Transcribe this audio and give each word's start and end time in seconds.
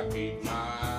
I 0.00 0.04
keep 0.08 0.42
my 0.44 0.89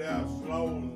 it 0.00 0.06
out 0.06 0.28
slow 0.40 0.87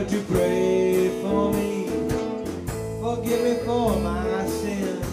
I 0.00 0.04
to 0.04 0.20
pray 0.22 1.10
for 1.20 1.52
me. 1.52 1.86
Forgive 3.02 3.42
me 3.44 3.54
for 3.66 4.00
my 4.00 4.46
sins. 4.46 5.04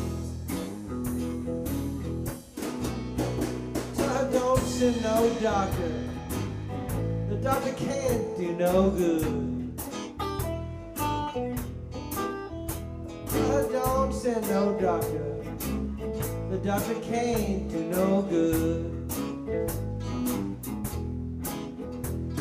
Tell 3.97 4.07
her 4.07 4.31
don't 4.31 4.61
send 4.61 5.03
no 5.03 5.29
doctor. 5.41 6.03
The 7.27 7.35
doctor 7.35 7.73
can't 7.73 8.37
do 8.37 8.53
no 8.53 8.89
good. 8.91 9.25
Her 13.29 13.69
don't 13.69 14.13
send 14.13 14.47
no 14.47 14.79
doctor. 14.79 15.35
The 16.49 16.59
doctor 16.63 16.95
can't 17.01 17.69
do 17.69 17.83
no 17.89 18.21
good. 18.21 18.93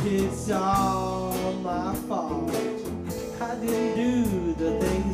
It's 0.04 0.48
all 0.52 1.25
my 1.66 1.92
fault. 2.08 2.48
I 3.40 3.56
didn't 3.56 3.96
do 3.96 4.54
the 4.54 4.70
things 4.78 5.05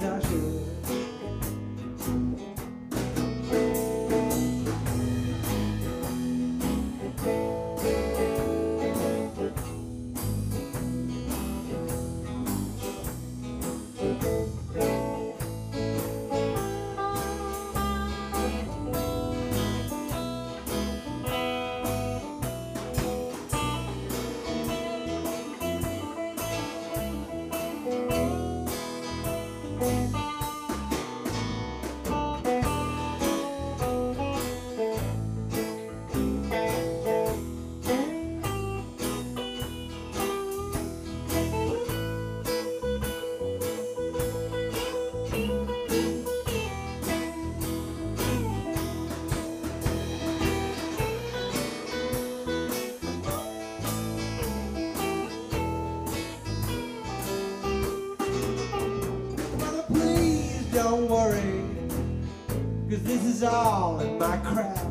this 63.02 63.25
is 63.25 63.43
all 63.43 64.00
in 64.00 64.19
my 64.19 64.37
craft. 64.38 64.87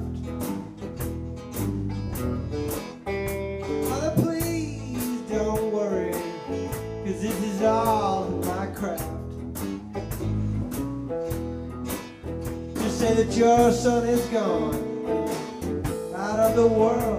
Mother, 3.89 4.13
please 4.17 5.21
don't 5.29 5.71
worry, 5.71 6.11
cause 6.11 7.21
this 7.21 7.43
is 7.43 7.61
all 7.63 8.25
in 8.25 8.47
my 8.47 8.67
craft. 8.67 9.03
Just 12.75 12.99
say 12.99 13.13
that 13.13 13.35
your 13.35 13.71
son 13.71 14.05
is 14.07 14.25
gone 14.27 14.75
out 16.15 16.39
of 16.39 16.55
the 16.55 16.67
world 16.67 17.10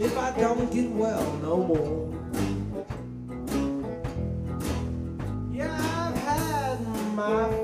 if 0.00 0.16
I 0.16 0.30
don't 0.40 0.72
get 0.72 0.90
well 0.90 1.30
no 1.42 1.56
more. 1.58 2.08
Yeah, 5.52 5.76
I've 5.76 6.16
had 6.16 6.80
my 7.14 7.59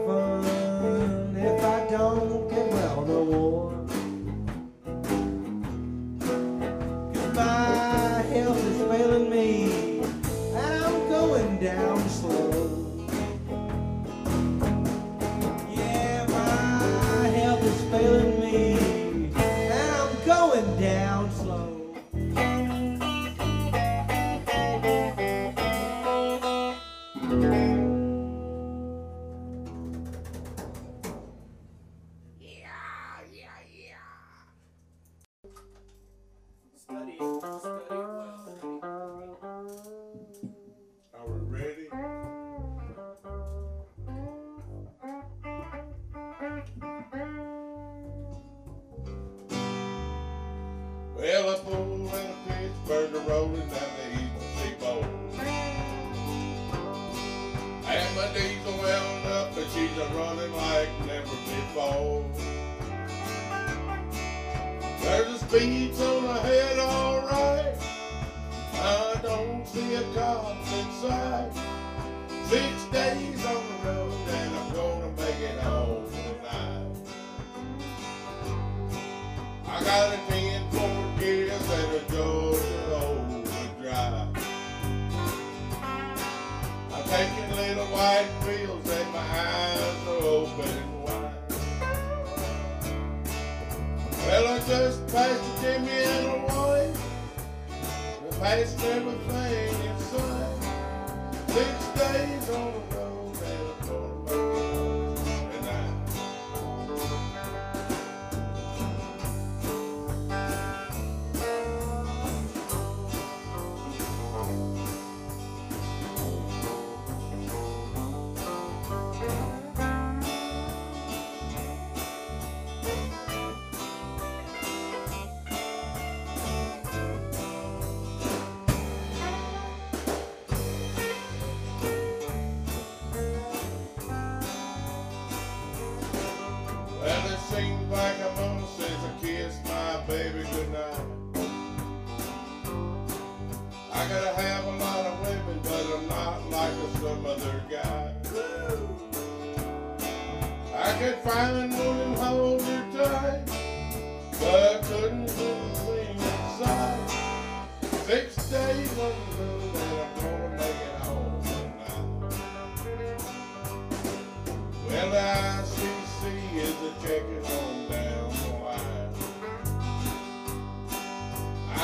taking 87.08 87.50
little 87.56 87.86
white 87.86 88.28
pills, 88.42 88.88
and 88.88 89.12
my 89.12 89.18
eyes 89.18 90.06
are 90.08 90.22
open 90.22 91.02
wide. 91.02 91.34
Well, 94.26 94.48
I 94.48 94.58
just 94.66 95.06
passed 95.08 95.62
Jimmy 95.62 95.90
and 95.90 96.26
a 96.26 96.28
wife. 96.46 97.00
I 97.70 98.38
passed 98.38 98.84
everything 98.84 99.74
inside. 99.90 100.62
Six 101.48 101.86
days 101.98 102.50
on 102.50 102.85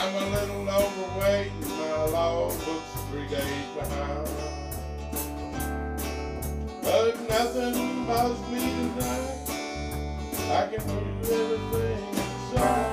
I'm 0.02 0.16
a 0.16 0.30
little 0.30 0.68
overweight, 0.68 1.52
and 1.52 1.68
my 1.78 2.04
law 2.06 2.48
book's 2.48 2.92
three 3.08 3.28
days 3.28 3.66
behind. 3.76 4.28
But 6.82 7.20
nothing 7.28 8.04
bothers 8.04 8.40
me 8.50 8.58
tonight. 8.58 9.38
I 10.50 10.66
can 10.74 10.88
do 10.88 10.98
everything 11.30 12.08
inside. 12.18 12.91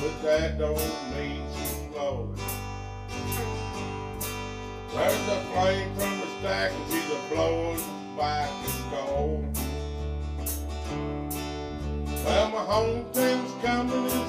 but 0.00 0.22
that 0.22 0.58
don't 0.58 0.76
mean 1.14 1.42
she 1.54 1.98
loves. 1.98 2.40
There's 4.94 5.28
a 5.28 5.40
flame 5.52 5.94
from 5.94 6.18
her 6.18 6.26
stack 6.40 6.72
and 6.72 6.90
she's 6.90 7.10
a 7.10 7.34
blowing 7.34 7.80
back 8.16 8.48
and 8.50 8.90
gold. 8.90 9.58
Well, 12.24 12.50
my 12.50 12.64
hometown's 12.64 13.64
coming 13.64 14.19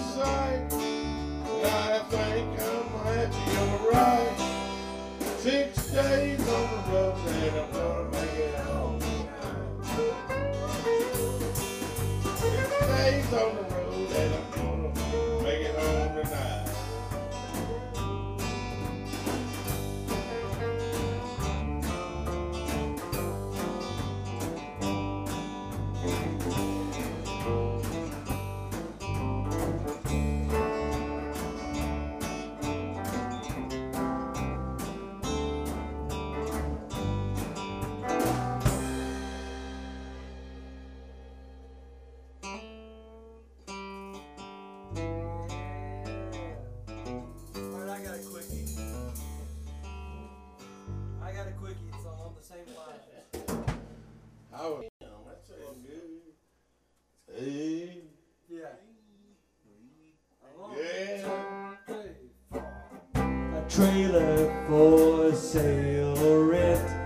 trailer 63.72 64.51
for 64.68 65.34
sale 65.34 66.18
or 66.25 66.44
rent. 66.44 67.00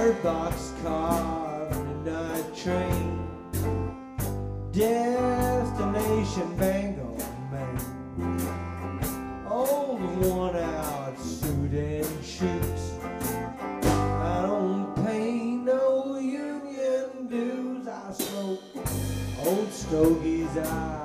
her 0.00 0.14
boxcar 0.22 1.70
on 1.76 1.86
a 1.86 1.96
night 2.10 2.56
train. 2.56 3.20
Destination 4.72 6.48
Bangor, 6.56 7.18
Maine. 7.52 7.84
Old 9.46 10.00
worn 10.16 10.56
out 10.56 11.20
suit 11.20 11.72
and 11.72 12.24
shoes. 12.24 12.82
I 13.82 14.42
don't 14.46 14.94
pay 15.04 15.34
no 15.70 16.16
union 16.16 17.26
dues. 17.28 17.86
I 17.86 18.12
smoke 18.12 18.62
old 19.44 19.70
stogies. 19.70 20.56
I 20.56 20.99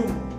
room. 0.00 0.29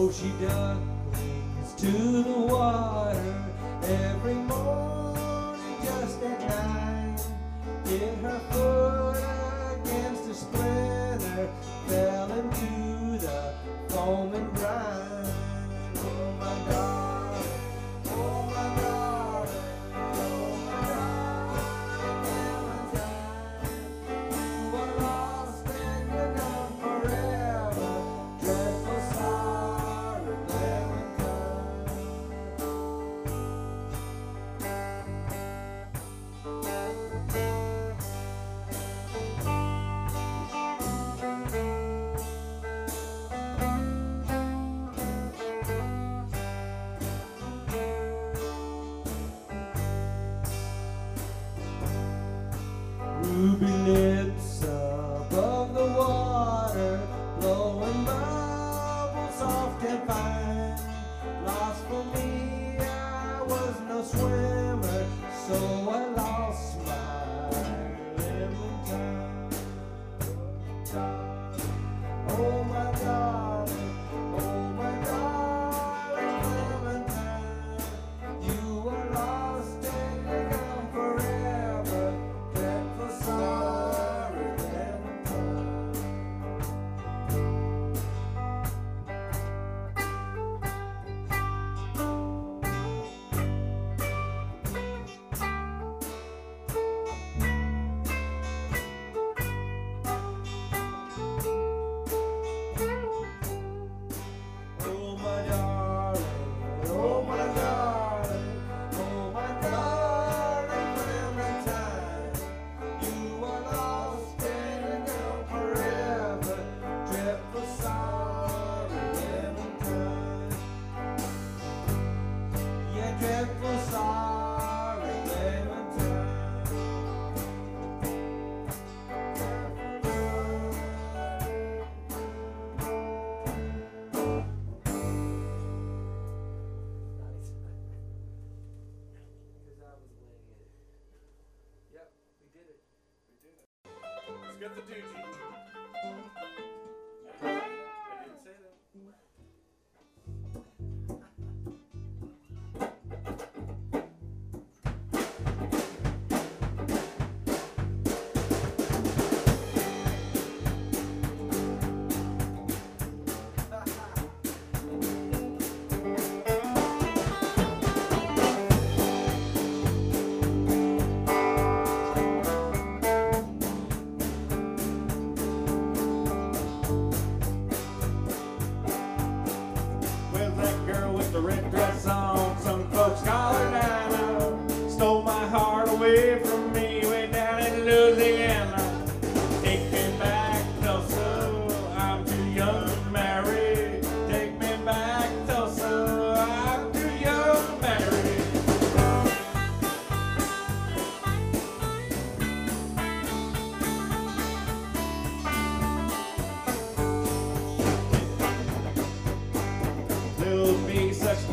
Go 0.00 0.10
she 0.10 0.30
ducklings 0.40 1.74
to 1.76 2.22
the 2.22 2.32
water 2.48 2.99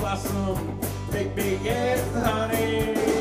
awesome. 0.07 0.79
big, 1.11 1.35
big 1.35 1.67
as 1.67 2.13
honey. 2.13 3.16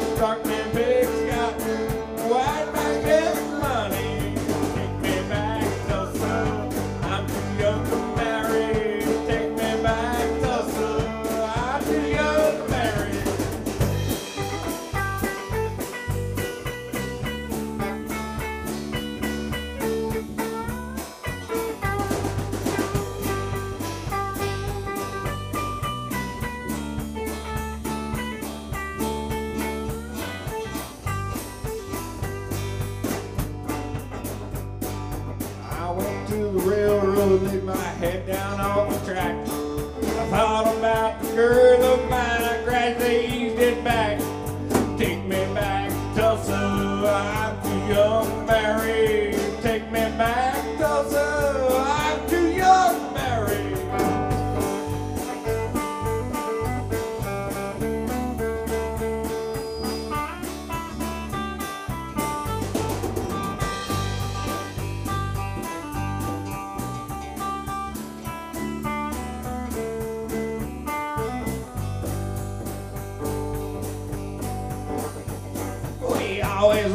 road, 37.17 37.43
laid 37.43 37.65
my 37.65 37.77
head 37.77 38.27
down 38.27 38.61
off 38.61 38.93
the 38.93 39.13
track. 39.13 39.35
I 39.35 40.29
thought 40.29 40.76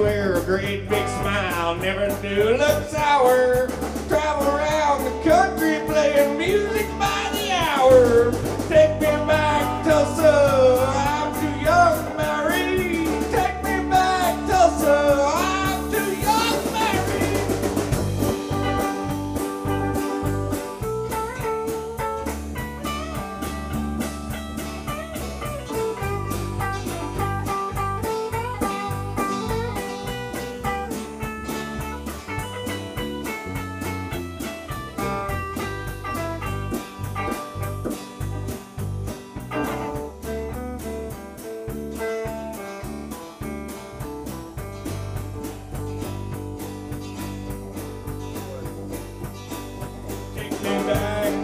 wear 0.01 0.33
a 0.37 0.43
great 0.43 0.89
big 0.89 1.07
smile, 1.07 1.75
never 1.75 2.07
do 2.21 2.57
look 2.57 2.89
sour. 2.89 3.67
Travel 4.07 4.47
around 4.47 5.03
the 5.03 5.29
country 5.29 5.79
playing 5.85 6.37
music 6.39 6.87
by 6.97 7.29
the 7.33 7.51
hour. 7.51 8.31
Take 8.67 8.99
me 8.99 9.07
by 9.27 9.60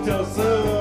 too 0.07 0.25
soon. 0.33 0.76